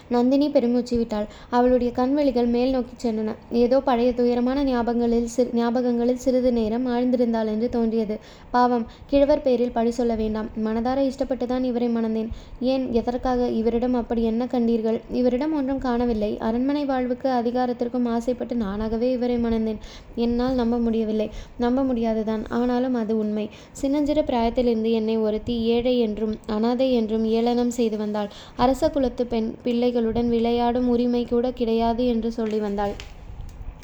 நந்தினி 0.08 0.48
பெருமூச்சு 0.48 0.96
விட்டாள். 0.96 1.26
அவளுடைய 1.50 1.92
கண்வெளிகள் 1.92 2.46
மேல் 2.46 2.70
நோக்கி 2.70 2.94
சென்றன. 3.02 3.34
ஏதோ 3.50 3.80
பழைய 3.80 4.12
துயரமான 4.12 4.64
ஞாபகங்களில் 4.64 5.24
சிறு 5.24 5.50
ஞாபகங்களில் 5.54 6.22
சிறிது 6.24 6.52
நேரம் 6.52 6.86
ஆழ்ந்திருந்தாள் 6.86 7.46
என்று 7.46 7.68
தோன்றியது. 7.68 8.18
பாவம் 8.50 8.86
கிழவர் 9.06 9.42
பேரில் 9.42 9.72
பழி 9.72 9.90
சொல்ல 9.90 10.14
வேண்டாம். 10.14 10.48
மனதார 10.64 10.98
இஷ்டப்பட்டுதான் 11.02 11.62
இவரை 11.62 11.88
மணந்தேன். 11.88 12.28
ஏன் 12.60 12.92
எதற்காக? 12.92 13.48
இவரிடம் 13.48 13.94
அப்படி 13.94 14.22
என்ன 14.22 14.44
கண்டீர்கள்? 14.44 15.00
இவரிடம் 15.12 15.54
ஒன்றும் 15.54 15.78
காணவில்லை. 15.78 16.30
அரண்மனை 16.38 16.84
வாழ்வுக்கு 16.84 17.28
அதிகாரத்திற்கும் 17.28 18.08
ஆசைப்பட்டு 18.08 18.54
நானாகவே 18.54 19.08
இவரை 19.10 19.36
மணந்தேன். 19.36 19.80
என்னால் 20.14 20.54
நம்ப 20.54 20.76
முடியவில்லை. 20.78 21.30
நம்ப 21.58 21.82
முடியாதுதான். 21.82 22.46
ஆனாலும் 22.48 22.94
அது 22.94 23.18
உண்மை. 23.18 23.50
சின்னஞ்சிற 23.82 24.20
பிராயத்திலிருந்து 24.22 24.90
என்னை 24.90 25.16
ஒருத்தி 25.16 25.54
ஏழை 25.62 25.98
என்றும் 25.98 26.34
அனாதை 26.46 26.92
என்றும் 26.92 27.24
ஏளனம் 27.24 27.70
செய்து 27.70 27.96
வந்தாள். 27.96 28.30
அரச 28.56 28.90
குலத்து 28.90 29.26
பெண் 29.26 29.54
பிள்ளை 29.62 29.81
பிள்ளைகளுடன் 29.82 30.28
விளையாடும் 30.28 30.88
உரிமை 30.88 31.26
கூட 31.26 31.50
கிடையாது 31.50 32.06
என்று 32.06 32.32
சொல்லி 32.32 32.58
வந்தாள். 32.58 32.92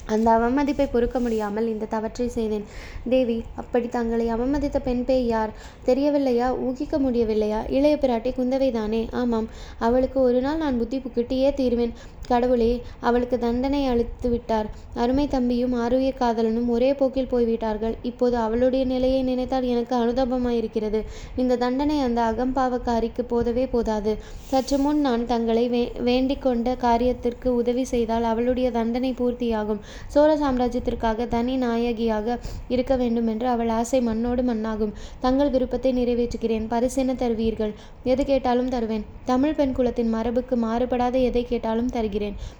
அந்த 0.05 0.31
அவமதிப்பை 0.31 0.85
பொறுக்க 0.91 1.19
முடியாமல் 1.19 1.67
இந்த 1.67 1.85
தவற்றை 1.85 2.27
செய்தேன். 2.27 2.63
தேவி 3.09 3.43
அப்படி 3.55 3.87
தங்களை 3.87 4.29
அவமதித்த 4.29 4.79
பெண் 4.79 5.05
பேய் 5.05 5.25
யார்? 5.25 5.51
தெரியவில்லையா? 5.85 6.55
ஊகிக்க 6.57 6.97
முடியவில்லையா? 6.99 7.69
இளைய 7.69 7.97
பிராட்டி 8.01 8.31
குந்தவை 8.37 8.71
தானே 8.71 9.07
ஆமாம். 9.11 9.49
அவளுக்கு 9.79 10.21
ஒரு 10.21 10.41
நாள் 10.41 10.57
நான் 10.57 10.77
புத்தி 10.77 10.97
புக்கிட்டியே 10.97 11.51
தீர்வேன். 11.53 11.93
கடவுளே 12.31 12.71
அவளுக்கு 13.07 13.37
தண்டனை 13.45 13.81
அளித்து 13.91 14.29
விட்டார். 14.29 14.67
அருமை 14.93 15.25
தம்பியும் 15.27 15.75
ஆருயிர் 15.83 16.19
காதலனும் 16.21 16.69
ஒரே 16.75 16.89
போக்கில் 16.99 17.29
போய்விட்டார்கள் 17.33 17.95
இப்போது 18.09 18.35
அவளுடைய 18.45 18.83
நிலையை 18.85 19.21
நினைத்தால் 19.29 19.67
எனக்கு 19.73 19.95
அனுதாபமாயிருக்கிறது. 20.01 21.01
இந்த 21.41 21.57
தண்டனை 21.63 21.97
அந்த 22.07 22.21
அகம்பாவக்காரிக்கு 22.31 23.25
போதவே 23.27 23.65
போதாது. 23.67 24.13
சற்று 24.51 24.77
முன் 24.77 25.01
நான் 25.07 25.25
தங்களை 25.25 25.65
வே 25.75 25.81
வேண்டிக் 26.09 26.43
கொண்ட 26.45 26.75
காரியத்திற்கு 26.85 27.49
உதவி 27.61 27.83
செய்தால் 27.93 28.27
அவளுடைய 28.31 28.67
தண்டனை 28.77 29.11
பூர்த்தியாகும். 29.19 29.81
சோழ 30.15 30.29
சாம்ராஜ்யத்திற்காக 30.43 31.27
தனி 31.35 31.55
நாயகியாக 31.65 32.37
இருக்க 32.75 32.95
வேண்டும் 32.95 33.27
என்று 33.27 33.47
அவள் 33.47 33.73
ஆசை 33.79 34.01
மண்ணோடு 34.01 34.43
மண்ணாகும். 34.51 34.93
தங்கள் 35.25 35.53
விருப்பத்தை 35.55 35.93
நிறைவேற்றுகிறேன். 35.99 36.67
பரிசென 36.73 37.15
தருவீர்கள். 37.15 37.73
எது 38.03 38.21
கேட்டாலும் 38.25 38.71
தருவேன். 38.75 39.05
தமிழ் 39.25 39.57
பெண் 39.59 39.75
குலத்தின் 39.79 40.13
மரபுக்கு 40.15 40.57
மாறுபடாத 40.67 41.15
எதை 41.29 41.43
கேட்டாலும் 41.45 41.89
தருகிறேன். 41.89 42.17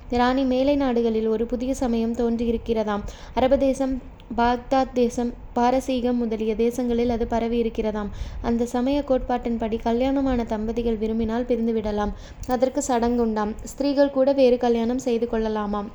ராணி 0.10 0.44
மேலை 0.44 0.76
நாடுகளில் 0.76 1.28
ஒரு 1.28 1.46
புதிய 1.46 1.74
சமயம் 1.74 2.16
தோன்றியிருக்கிறதாம். 2.16 3.04
அரபு 3.34 3.58
தேசம் 3.58 3.94
பாக்தாத் 4.38 4.94
தேசம் 4.94 5.32
பாரசீகம் 5.54 6.20
முதலிய 6.22 6.54
தேசங்களில் 6.58 7.14
அது 7.16 7.28
பரவி 7.28 7.58
இருக்கிறதாம் 7.62 8.10
அந்த 8.42 8.66
சமய 8.66 9.04
கோட்பாட்டின்படி 9.08 9.80
கல்யாணமான 9.84 10.44
தம்பதிகள் 10.44 10.98
விரும்பினால் 10.98 11.48
பிரிந்து 11.52 11.74
விடலாம் 11.74 12.14
அதற்கு 12.48 12.84
சடங்குண்டாம். 12.88 13.54
ஸ்திரீகள் 13.64 14.16
கூட 14.18 14.34
வேறு 14.34 14.58
கல்யாணம் 14.58 15.06
செய்து 15.08 15.28
கொள்ளலாமாம். 15.32 15.90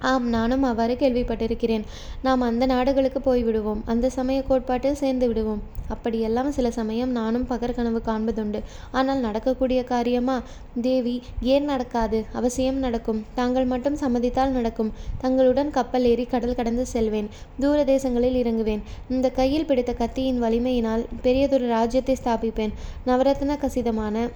ஆம் 0.00 0.28
நானும் 0.28 0.62
அவ்வாறு 0.62 0.94
கேள்விப்பட்டிருக்கிறேன். 0.94 1.84
நாம் 2.22 2.40
அந்த 2.40 2.66
நாடுகளுக்கு 2.66 3.20
போய்விடுவோம் 3.20 3.80
அந்த 3.84 4.10
சமய 4.10 4.42
கோட்பாட்டில் 4.42 4.94
சேர்ந்து 4.94 5.26
விடுவோம். 5.26 5.62
அப்படியெல்லாம் 5.88 6.52
சில 6.52 6.70
சமயம் 6.70 7.10
நானும் 7.10 7.46
பகற்கனவு 7.50 8.00
காண்பதுண்டு. 8.06 8.62
ஆனால் 8.90 9.18
நடக்கக்கூடிய 9.18 9.84
காரியமா? 9.84 10.42
தேவி 10.80 11.22
ஏன் 11.40 11.64
நடக்காது? 11.64 12.24
அவசியம் 12.32 12.74
நடக்கும். 12.74 13.24
தாங்கள் 13.34 13.64
மட்டும் 13.64 13.96
சம்மதித்தால் 13.96 14.50
நடக்கும். 14.50 14.92
தங்களுடன் 15.18 15.70
கப்பல் 15.70 16.04
ஏறி 16.04 16.24
கடல் 16.24 16.54
கடந்து 16.54 16.86
செல்வேன். 16.86 17.28
தூர 17.60 17.84
தேசங்களில் 17.84 18.40
இறங்குவேன். 18.42 18.82
இந்த 19.10 19.30
கையில் 19.30 19.64
பிடித்த 19.64 19.92
கத்தியின் 19.92 20.42
வலிமையினால் 20.42 21.04
பெரியதொரு 21.22 21.68
ராஜ்யத்தை 21.68 22.16
ஸ்தாபிப்பேன். 22.24 22.72
நவரத்ன 23.06 23.58
கசிதமான 23.58 24.28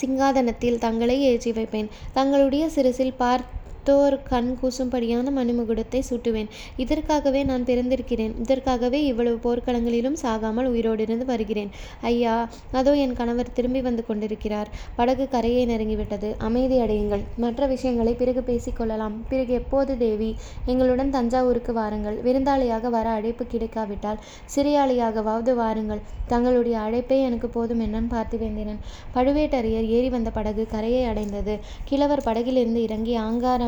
சிங்காதனத்தில் 0.00 0.78
தங்களை 0.78 1.22
ஏற்றி 1.22 1.52
வைப்பேன். 1.52 1.88
தங்களுடைய 2.12 2.68
சிறுசில் 2.68 3.12
பார் 3.12 3.60
பார்த்தோர் 3.84 4.14
கண் 4.28 4.50
கூசும்படியான 4.58 5.30
மணிமுகுடத்தை 5.36 6.00
சூட்டுவேன். 6.08 6.50
இதற்காகவே 6.82 7.40
நான் 7.48 7.64
பிறந்திருக்கிறேன். 7.70 8.34
இதற்காகவே 8.42 8.98
இவ்வளவு 9.08 9.38
போர்க்களங்களிலும் 9.44 10.18
சாகாமல் 10.22 10.68
உயிரோடிருந்து 10.72 11.24
வருகிறேன். 11.30 11.70
ஐயா 12.10 12.34
அதோ 12.80 12.92
என் 13.04 13.16
கணவர் 13.20 13.50
திரும்பி 13.56 13.80
வந்து 13.86 14.02
கொண்டிருக்கிறார். 14.10 14.68
படகு 14.98 15.24
கரையை 15.34 15.64
நெருங்கிவிட்டது. 15.70 16.30
அமைதி 16.48 16.78
அடையுங்கள். 16.84 17.24
மற்ற 17.44 17.66
விஷயங்களை 17.74 18.12
பிறகு 18.20 18.44
பேசிக்கொள்ளலாம் 18.50 19.16
பிறகு 19.32 19.54
எப்போது 19.60 19.96
தேவி 20.04 20.30
எங்களுடன் 20.74 21.12
தஞ்சாவூருக்கு 21.16 21.74
வாருங்கள். 21.80 22.18
விருந்தாளியாக 22.28 22.92
வர 22.96 23.08
அழைப்பு 23.18 23.46
கிடைக்காவிட்டால் 23.54 24.22
சிறையாளியாகவாவது 24.54 25.54
வாருங்கள். 25.62 26.04
தங்களுடைய 26.32 26.76
அழைப்பே 26.86 27.18
எனக்கு 27.28 27.50
போதும் 27.58 27.82
என்றான் 27.86 28.10
பார்த்திவேந்திரன். 28.14 28.80
பழுவேட்டரையர் 29.16 29.90
ஏறி 29.96 30.08
வந்த 30.16 30.30
படகு 30.38 30.62
கரையை 30.76 31.02
அடைந்தது. 31.10 31.56
கிழவர் 31.90 32.26
படகிலிருந்து 32.30 32.80
இறங்கி 32.88 33.14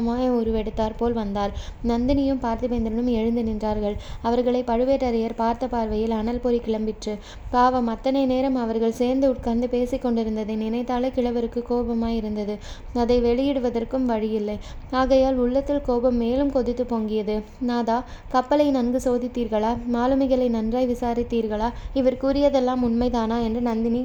ஆங்காரமாய் 0.04 0.38
உருவெடுத்தாற் 0.38 0.96
போல் 0.96 1.12
வந்தார் 1.12 1.52
நந்தினியும் 1.88 2.40
பார்த்திபேந்திரனும் 2.44 3.10
எழுந்து 3.18 3.42
நின்றார்கள். 3.42 3.94
அவர்களை 4.22 4.60
பழுவேட்டரையர் 4.66 5.36
பார்த்த 5.36 5.66
பார்வையில் 5.66 6.10
அனல் 6.10 6.40
பொறி 6.40 6.58
கிளம்பிற்று. 6.66 7.12
பாவம் 7.50 7.86
அத்தனை 7.86 8.26
நேரம் 8.26 8.58
அவர்கள் 8.64 8.98
சேர்ந்து 9.00 9.28
உட்கார்ந்து 9.28 9.68
பேசிக் 9.68 10.02
கொண்டிருந்ததை 10.02 10.56
நினைத்தாலே 10.56 11.08
கிழவருக்கு 11.08 11.62
கோபமாய் 11.70 12.16
இருந்தது. 12.16 12.56
அதை 12.94 13.16
வெளியிடுவதற்கும் 13.22 14.08
வழியில்லை. 14.12 14.58
ஆகையால் 14.90 15.36
உள்ளத்தில் 15.36 15.84
கோபம் 15.86 16.16
மேலும் 16.16 16.52
கொதித்து 16.52 16.86
பொங்கியது. 16.90 17.42
நாதா 17.60 17.98
கப்பலை 18.28 18.70
நன்கு 18.70 19.00
சோதித்தீர்களா? 19.06 19.72
மாலுமிகளை 19.92 20.48
நன்றாய் 20.48 20.90
விசாரித்தீர்களா? 20.92 21.70
இவர் 21.94 22.22
கூறியதெல்லாம் 22.22 22.84
உண்மைதானா? 22.88 23.38
என்று 23.42 23.60
நந்தினி 23.60 24.04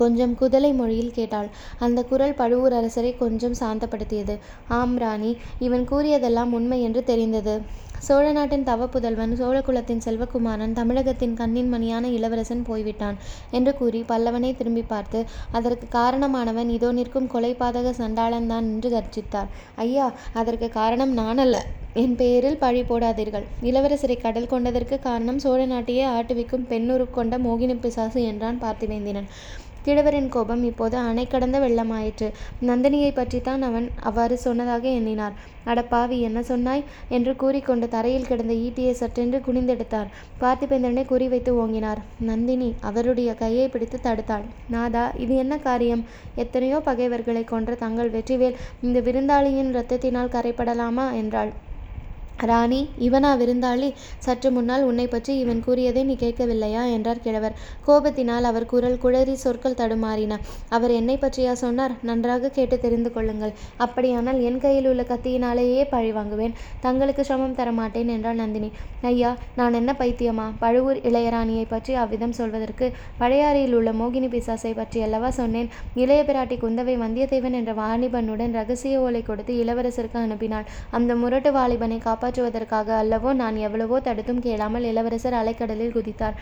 கொஞ்சம் 0.00 0.36
குதலை 0.40 0.72
மொழியில் 0.74 1.16
கேட்டாள். 1.18 1.50
அந்த 1.78 2.02
குரல் 2.10 2.38
பழுவூர் 2.40 2.78
அரசரை 2.78 3.12
கொஞ்சம் 3.16 3.58
சாந்தப்படுத்தியது. 3.60 4.36
ஆம் 4.78 4.96
ராணி 5.02 5.32
இவன் 5.66 5.84
கூறியதெல்லாம் 5.92 6.54
உண்மை 6.58 6.80
என்று 6.88 7.02
தெரிந்தது. 7.10 7.56
சோழ 8.06 8.26
நாட்டின் 8.32 8.66
தவப்புதல்வன் 8.68 9.32
சோழகுலத்தின் 9.38 10.02
செல்வகுமாரன் 10.04 10.76
தமிழகத்தின் 10.76 11.34
கண்ணின் 11.40 11.70
மணியான 11.72 12.04
இளவரசன் 12.16 12.62
போய்விட்டான் 12.68 13.16
என்று 13.50 13.72
கூறி 13.80 14.00
பல்லவனை 14.10 14.50
திரும்பி 14.56 14.84
பார்த்து 14.92 15.20
அதற்கு 15.58 15.86
காரணமானவன் 15.96 16.70
இதோ 16.76 16.90
நிற்கும் 16.98 17.28
கொலைபாதக 17.34 17.92
சண்டாளன்தான் 18.00 18.68
என்று 18.74 18.90
கர்ஜித்தார் 18.94 19.50
ஐயா 19.84 20.06
அதற்கு 20.42 20.68
காரணம் 20.78 21.14
நான் 21.20 21.42
அல்ல 21.44 21.58
என் 22.02 22.16
பெயரில் 22.20 22.60
பழி 22.62 22.82
போடாதீர்கள். 22.88 23.46
இளவரசரை 23.68 24.16
கடல் 24.18 24.50
கொண்டதற்கு 24.52 24.96
காரணம் 25.06 25.42
சோழ 25.44 25.60
நாட்டையே 25.66 26.04
ஆட்டுவிக்கும் 26.16 26.68
பெண்ணுரு 26.72 27.06
கொண்ட 27.10 27.36
மோகினி 27.46 27.76
பிசாசு 27.84 28.20
என்றான் 28.30 28.62
பார்த்திவேந்திரன் 28.64 29.28
கிழவரின் 29.88 30.28
கோபம் 30.28 30.64
இப்போது 30.64 30.96
அணை 30.96 31.26
கடந்த 31.26 31.58
வெள்ளமாயிற்று. 31.58 32.26
நந்தினியை 32.66 33.10
பற்றித்தான் 33.14 33.62
அவன் 33.62 33.90
அவ்வாறு 34.02 34.38
சொன்னதாக 34.38 34.88
எண்ணினார். 34.88 35.32
அட 35.64 35.82
பாவி 35.82 36.20
என்ன 36.20 36.42
சொன்னாய்? 36.42 36.84
என்று 37.08 37.36
கூறிக்கொண்டு 37.36 37.88
தரையில் 37.88 38.26
கிடந்த 38.26 38.54
ஈட்டியை 38.54 38.90
சற்றென்று 38.90 39.38
குனிந்தெடுத்தார். 39.46 40.10
பார்த்திபேந்திரனை 40.40 41.04
குறிவைத்து 41.12 41.54
ஓங்கினார். 41.62 42.02
நந்தினி 42.18 42.74
அவருடைய 42.80 43.34
கையை 43.34 43.68
பிடித்து 43.68 44.00
தடுத்தாள். 44.02 44.44
நாதா 44.68 45.12
இது 45.16 45.36
என்ன 45.36 45.56
காரியம்? 45.58 46.04
எத்தனையோ 46.34 46.80
பகைவர்களை 46.80 47.44
கொன்ற 47.44 47.74
தங்கள் 47.74 48.10
வெற்றிவேல் 48.10 48.58
இந்த 48.82 49.00
விருந்தாளியின் 49.00 49.72
இரத்தத்தினால் 49.74 50.34
கரைப்படலாமா? 50.36 51.12
என்றாள். 51.12 51.66
ராணி 52.46 52.88
இவனா 52.98 53.30
விருந்தாளி 53.36 53.94
சற்று 54.18 54.50
முன்னால் 54.50 54.82
உன்னை 54.82 55.06
பற்றி 55.06 55.38
இவன் 55.38 55.60
கூறியதை 55.60 56.04
நீ 56.04 56.16
கேட்கவில்லையா? 56.20 56.92
என்றார் 56.92 57.20
கிழவர். 57.20 57.52
கோபத்தினால் 57.86 58.42
அவர் 58.42 58.66
குரல் 58.66 58.98
குழறி 59.02 59.32
சொற்கள் 59.32 59.74
தடுமாறின. 59.74 60.36
அவர் 60.68 60.90
என்னை 60.90 61.16
பற்றியா 61.16 61.52
சொன்னார்? 61.52 61.92
நன்றாக 62.02 62.48
கேட்டு 62.48 62.78
தெரிந்து 62.78 63.12
கொள்ளுங்கள். 63.12 63.52
அப்படியானால் 63.76 64.40
என் 64.40 64.58
கையில் 64.58 64.86
உள்ள 64.86 65.02
கத்தியினாலேயே 65.02 65.84
பழி 65.90 66.12
வாங்குவேன். 66.12 66.54
தங்களுக்கு 66.80 67.24
சிரமம் 67.24 67.54
தரமாட்டேன் 67.54 68.06
என்றாள் 68.06 68.34
நந்தினி. 68.34 68.72
ஐயா 69.02 69.36
நான் 69.56 69.72
என்ன 69.72 69.94
பைத்தியமா? 69.98 70.50
பழுவூர் 70.58 70.96
இளையராணியை 70.96 71.64
பற்றி 71.68 71.94
அவ்விதம் 71.94 72.32
சொல்வதற்கு 72.32 72.92
பழையாறையில் 73.18 73.72
உள்ள 73.72 73.92
மோகினி 73.92 74.28
பிசாசை 74.28 74.74
பற்றி 74.74 75.02
அல்லவா 75.02 75.30
சொன்னேன்? 75.30 75.68
இளைய 75.94 76.22
பிராட்டி 76.22 76.58
குந்தவை 76.58 76.96
வந்தியத்தேவன் 76.98 77.52
என்ற 77.52 77.72
வாலிபனுடன் 77.72 78.52
ரகசிய 78.52 79.00
ஓலை 79.00 79.22
கொடுத்து 79.22 79.64
இளவரசருக்கு 79.64 80.18
அனுப்பினாள். 80.26 80.66
அந்த 80.90 81.14
முரட்டு 81.14 81.52
வாலிபனை 81.52 81.98
காப்பா 81.98 82.27
காப்பாற்றுவதற்காக 82.30 82.88
அல்லவோ 83.02 83.30
நான் 83.40 83.56
எவ்வளவோ 83.66 83.96
தடுத்தும் 84.06 84.42
கேளாமல் 84.46 84.86
இளவரசர் 84.88 85.36
அலைக்கடலில் 85.38 85.94
குதித்தார். 85.94 86.34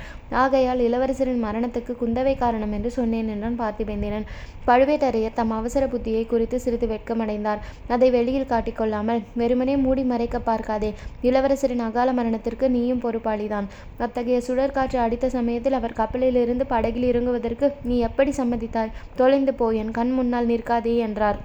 ஆகையால் 0.42 0.80
இளவரசரின் 0.86 1.44
மரணத்துக்கு 1.44 1.92
குந்தவை 2.00 2.34
காரணம் 2.40 2.72
என்று 2.76 2.90
சொன்னேன் 2.96 3.28
என்றான் 3.34 3.58
பார்த்திபேந்திரன். 3.60 4.26
பழுவேட்டரையர் 4.68 5.36
தம் 5.38 5.54
அவசர 5.58 5.84
புத்தியை 5.86 6.24
குறித்து 6.26 6.58
சிறிது 6.64 6.86
வெட்கமடைந்தார். 6.92 7.62
அதை 7.88 8.08
வெளியில் 8.16 8.50
காட்டிக்கொள்ளாமல் 8.52 9.22
வெறுமனே 9.40 9.76
மூடி 9.84 10.04
மறைக்க 10.12 10.40
பார்க்காதே. 10.50 10.90
இளவரசரின் 11.28 11.86
அகால 11.88 12.12
மரணத்திற்கு 12.18 12.68
நீயும் 12.76 13.02
பொறுப்பாளிதான். 13.06 13.68
அத்தகைய 14.06 14.40
சுழற்காற்று 14.48 15.00
அடித்த 15.06 15.34
சமயத்தில் 15.38 15.78
அவர் 15.80 15.98
கப்பலிலிருந்து 16.00 16.66
படகில் 16.74 17.10
இறங்குவதற்கு 17.12 17.68
நீ 17.90 17.98
எப்படி 18.08 18.34
சம்மதித்தாய்? 18.40 18.94
தொலைந்து 19.20 19.54
போ 19.60 19.68
என் 19.82 19.96
கண் 19.98 20.14
முன்னால் 20.18 20.50
நிற்காதே 20.52 20.96
என்றார். 21.08 21.40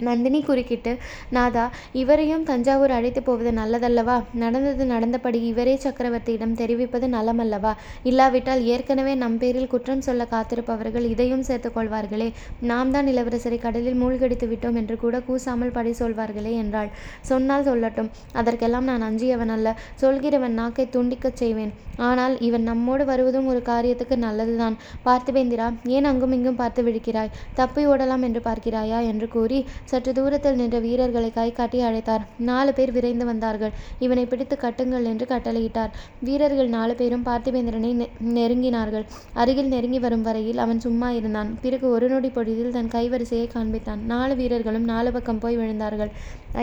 நந்தினி 0.00 0.42
குறுக்கிட்டு 0.42 0.98
நாதா 1.30 1.70
இவரையும் 1.92 2.42
தஞ்சாவூர் 2.42 2.90
அழைத்து 2.90 3.22
போவது 3.22 3.50
நல்லதல்லவா? 3.50 4.24
நடந்தது 4.32 4.84
நடந்தபடி 4.84 5.40
இவரே 5.46 5.80
சக்கரவர்த்தியிடம் 5.84 6.52
தெரிவிப்பது 6.52 7.08
நலமல்லவா? 7.08 7.74
இல்லாவிட்டால் 8.02 8.64
ஏற்கனவே 8.64 9.14
நம் 9.14 9.38
பேரில் 9.38 9.66
குற்றம் 9.66 10.00
சொல்ல 10.00 10.26
காத்திருப்பவர்கள் 10.30 11.04
இதையும் 11.04 11.42
சேர்த்துக் 11.42 11.76
கொள்வார்களே. 11.76 12.32
நாம் 12.60 12.90
தான் 12.90 13.06
இளவரசரை 13.06 13.58
கடலில் 13.58 13.94
மூழ்கடித்து 13.94 14.46
விட்டோம் 14.46 14.74
என்று 14.74 14.96
கூட 14.96 15.20
கூசாமல் 15.20 15.70
படி 15.70 15.90
சொல்வார்களே 15.90 16.52
என்றாள். 16.52 16.90
சொன்னால் 17.20 17.64
சொல்லட்டும். 17.64 18.10
அதற்கெல்லாம் 18.32 18.84
நான் 18.84 19.02
அஞ்சியவன் 19.02 19.48
அல்ல. 19.48 19.76
சொல்கிறவன் 20.00 20.50
நாக்கை 20.50 20.88
துண்டிக்கச் 20.92 21.34
செய்வேன். 21.34 21.72
ஆனால் 21.96 22.40
இவன் 22.40 22.62
நம்மோடு 22.62 23.04
வருவதும் 23.04 23.46
ஒரு 23.46 23.62
காரியத்துக்கு 23.64 24.16
நல்லதுதான். 24.16 24.76
பார்த்திபேந்திரா 25.04 25.74
ஏன் 25.84 26.04
அங்கும் 26.04 26.32
இங்கும் 26.32 26.56
பார்த்து 26.56 26.82
விழிக்கிறாய்? 26.82 27.30
தப்பி 27.54 27.86
ஓடலாம் 27.86 28.22
என்று 28.22 28.40
பார்க்கிறாயா? 28.44 29.02
என்று 29.06 29.28
கூறி 29.28 29.66
சற்று 29.90 30.12
தூரத்தில் 30.12 30.58
நின்ற 30.60 30.78
வீரர்களை 30.86 31.30
கை 31.32 31.48
காட்டி 31.52 31.80
அழைத்தார். 31.80 32.24
நாலு 32.50 32.72
பேர் 32.74 32.92
விரைந்து 32.92 33.24
வந்தார்கள். 33.24 33.74
இவனை 33.98 34.24
பிடித்து 34.26 34.58
கட்டுங்கள் 34.62 35.08
என்று 35.12 35.26
கட்டளையிட்டார். 35.32 35.92
வீரர்கள் 36.20 36.70
நாலு 36.76 36.94
பேரும் 36.94 37.26
பார்த்திபேந்திரனை 37.26 37.92
நெருங்கினார்கள். 38.38 39.06
அருகில் 39.42 39.72
நெருங்கி 39.74 39.98
வரும் 39.98 40.22
வரையில் 40.22 40.62
அவன் 40.64 40.80
சும்மா 40.80 41.10
இருந்தான். 41.10 41.52
பிறகு 41.62 41.86
ஒரு 41.90 42.08
நொடி 42.08 42.28
பொழுதில் 42.28 42.74
தன் 42.78 42.94
கைவரிசையை 42.96 43.46
காண்பித்தான். 43.54 44.02
நாலு 44.14 44.36
வீரர்களும் 44.36 44.88
நாலு 44.92 45.12
பக்கம் 45.12 45.42
போய் 45.44 45.58
விழுந்தார்கள். 45.58 46.12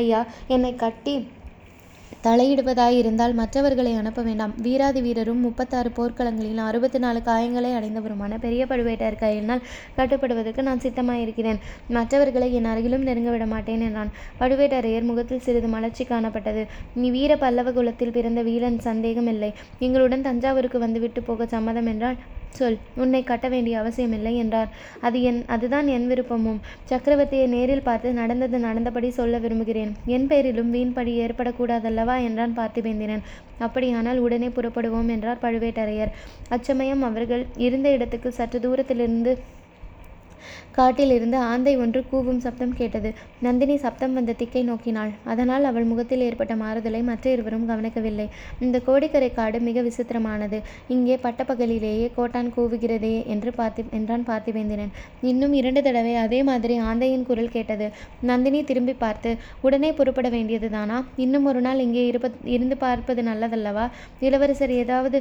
ஐயா 0.01 0.22
என்னை 0.48 0.75
கட்டி 0.75 1.15
தலையிடுவதாயிருந்தால் 2.24 3.34
மற்றவர்களை 3.39 3.92
அனுப்ப 3.94 4.22
வேண்டாம். 4.22 4.53
வீராதி 4.58 5.00
வீரரும் 5.01 5.42
முப்பத்தாறு 5.42 5.89
போர்க்களங்களில் 5.98 6.62
அறுபத்தி 6.68 7.00
நாலு 7.00 7.20
காயங்களை 7.25 7.72
அடைந்தவருமான 7.77 8.38
பெரிய 8.38 8.65
பழுவேட்டர் 8.65 9.18
கையினால் 9.24 9.63
கட்டுப்படுவதற்கு 9.98 10.63
நான் 10.63 10.84
சித்தமாயிருக்கிறேன். 10.86 11.60
மற்றவர்களை 11.89 12.48
என் 12.53 12.70
அருகிலும் 12.74 13.06
நெருங்க 13.08 13.32
விட 13.32 13.46
மாட்டேன் 13.46 13.82
என்றான். 13.82 14.12
பழுவேட்டரையர் 14.39 15.10
முகத்தில் 15.10 15.44
சிறிது 15.48 15.68
மலர்ச்சி 15.68 16.06
காணப்பட்டது. 16.06 16.63
நீ 16.94 17.10
வீர 17.10 17.38
பல்லவ 17.38 17.72
குலத்தில் 17.72 18.15
பிறந்த 18.20 18.42
வீரன் 18.42 18.80
சந்தேகமில்லை. 18.80 19.51
எங்களுடன் 19.80 20.25
தஞ்சாவூருக்கு 20.30 20.80
வந்துவிட்டு 20.80 21.24
போக 21.24 21.46
சம்மதம் 21.46 21.86
என்றால் 21.86 22.18
சொல் 22.58 22.78
உன்னை 23.02 23.22
கட்ட 23.24 23.48
வேண்டிய 23.54 23.76
அவசியமில்லை 23.80 24.34
என்றார். 24.44 24.70
அது 25.08 25.18
என் 25.30 25.40
அதுதான் 25.48 25.88
என் 25.88 26.08
விருப்பமும். 26.12 26.60
சக்கரவர்த்தியை 26.90 27.48
நேரில் 27.48 27.86
பார்த்து 27.88 28.12
நடந்தது 28.14 28.60
நடந்தபடி 28.60 29.10
சொல்ல 29.20 29.38
விரும்புகிறேன். 29.38 29.92
என் 30.16 30.28
பெயரிலும் 30.28 30.74
வீண்படி 30.76 31.14
ஏற்படக்கூடாதல்லவா 31.26 32.18
என்றான் 32.28 32.58
பார்த்திபேந்திரன். 32.60 33.26
அப்படியானால் 33.60 34.22
உடனே 34.26 34.50
புறப்படுவோம் 34.58 35.12
என்றார் 35.16 35.44
பழுவேட்டரையர். 35.44 36.14
அச்சமயம் 36.50 37.04
அவர்கள் 37.10 37.46
இருந்த 37.68 37.90
இடத்துக்கு 37.90 38.32
சற்று 38.32 38.60
தூரத்திலிருந்து 38.60 39.34
காட்டிலிருந்து 40.78 41.38
ஆந்தை 41.52 41.74
ஒன்று 41.84 42.02
கூவும் 42.12 42.42
சப்தம் 42.46 42.76
கேட்டது. 42.80 43.10
நந்தினி 43.46 43.76
சப்தம் 43.86 44.16
வந்த 44.18 44.36
திக்கை 44.42 44.64
நோக்கினாள். 44.70 45.12
அதனால் 45.32 45.68
அவள் 45.72 45.90
முகத்தில் 45.92 46.26
ஏற்பட்ட 46.28 46.56
மாறுதலை 46.64 47.02
மற்ற 47.10 47.26
இருவரும் 47.36 47.68
கவனிக்கவில்லை. 47.72 48.28
இந்த 48.66 48.80
கோடிக்கரை 48.88 49.30
காடு 49.40 49.60
மிக 49.70 49.82
விசித்திரமானது. 49.88 50.60
இங்கே 50.96 51.18
பட்டப்பகலிலேயே 51.26 52.08
கோட்டான் 52.18 52.52
கூவுகிறதே 52.58 53.16
என்று 53.36 53.52
பார்த்தி 53.60 53.84
என்றான் 54.00 54.28
பார்த்திவேந்திரன். 54.30 54.92
இன்னும் 55.32 55.56
இரண்டு 55.62 55.84
தடவை 55.88 56.16
அதே 56.26 56.42
மாதிரி 56.52 56.78
ஆந்தையின் 56.90 57.28
குரல் 57.30 57.54
கேட்டது. 57.56 57.88
நந்தினி 58.32 58.62
திரும்பி 58.72 58.96
பார்த்து 59.04 59.32
உடனே 59.68 59.92
புறப்பட 60.00 60.28
வேண்டியதுதானா? 60.30 61.00
இன்னும் 61.26 61.48
ஒரு 61.52 61.62
நாள் 61.68 61.84
இங்கே 61.88 62.06
இருப்ப 62.12 62.30
இருந்து 62.56 62.78
பார்ப்பது 62.78 63.22
நல்லதல்லவா? 63.30 63.86
இளவரசர் 64.28 64.74
ஏதாவது 64.84 65.20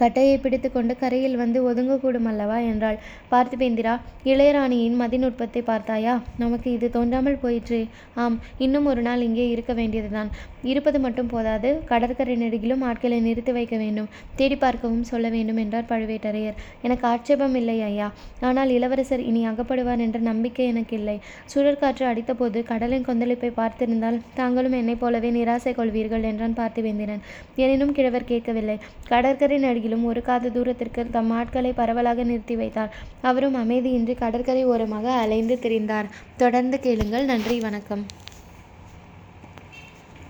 கட்டையை 0.00 0.36
பிடித்து 0.38 0.68
கொண்டு 0.72 0.96
கரையில் 0.96 1.36
வந்து 1.36 1.58
ஒதுங்கக்கூடும் 1.70 2.28
அல்லவா 2.30 2.58
என்றாள். 2.70 2.98
பார்த்திபேந்திரா 3.32 3.94
இளையராணியின் 4.24 4.96
மதிநுட்பத்தை 5.02 5.62
பார்த்தாயா? 5.70 6.14
நமக்கு 6.38 6.68
இது 6.72 6.90
தோன்றாமல் 6.90 7.40
போயிற்றே. 7.44 7.82
ஆம் 8.14 8.40
இன்னும் 8.58 8.86
ஒரு 8.86 9.02
நாள் 9.02 9.24
இங்கே 9.28 9.46
இருக்க 9.50 9.72
வேண்டியதுதான். 9.72 10.30
இருப்பது 10.62 10.98
மட்டும் 10.98 11.26
போதாது. 11.26 11.70
கடற்கரை 11.90 12.36
நெடுகிலும் 12.42 12.84
ஆட்களை 12.88 13.20
நிறுத்தி 13.20 13.52
வைக்க 13.52 13.76
வேண்டும். 13.76 14.08
தேடி 14.36 14.56
பார்க்கவும் 14.56 15.06
சொல்ல 15.12 15.28
வேண்டும் 15.28 15.56
என்றார் 15.56 15.88
பழுவேட்டரையர். 15.92 16.58
எனக்கு 16.82 17.06
ஆட்சேபம் 17.06 17.54
இல்லை 17.54 17.76
ஐயா. 17.82 18.08
ஆனால் 18.40 18.70
இளவரசர் 18.70 19.24
இனி 19.30 19.42
அகப்படுவார் 19.46 20.04
என்ற 20.06 20.18
நம்பிக்கை 20.30 20.66
எனக்கு 20.66 20.96
இல்லை. 21.00 21.16
சுழற்காற்று 21.54 22.06
அடித்தபோது 22.10 22.58
கடலின் 22.72 23.06
கொந்தளிப்பை 23.08 23.50
பார்த்திருந்தால் 23.60 24.20
தாங்களும் 24.34 24.76
என்னைப் 24.80 25.02
போலவே 25.02 25.30
நிராசை 25.30 25.72
கொள்வீர்கள் 25.80 26.28
என்றான் 26.30 26.58
பார்த்திவேந்திரன் 26.60 27.22
எனினும் 27.56 27.92
கிழவர் 27.92 28.30
கேட்கவில்லை. 28.30 28.76
கடற்கரை 29.08 29.58
அருகிலும் 29.72 30.04
ஒரு 30.04 30.22
காத 30.22 30.48
தூரத்திற்கு 30.48 31.06
தம் 31.10 31.30
ஆட்களை 31.30 31.72
பரவலாக 31.72 32.22
நிறுத்தி 32.22 32.56
வைத்தார். 32.56 32.94
அவரும் 33.22 33.56
அமைதியின்றி 33.56 34.14
கடற்கரை 34.14 34.64
ஓரமாக 34.64 35.12
அலைந்து 35.12 35.58
திரிந்தார். 35.62 36.10
தொடர்ந்து 36.36 36.80
கேளுங்கள். 36.80 37.24
நன்றி. 37.24 37.60
வணக்கம். 37.60 38.06